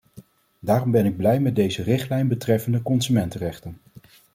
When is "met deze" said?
1.39-1.83